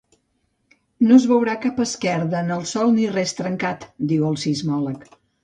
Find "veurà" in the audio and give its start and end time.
1.31-1.53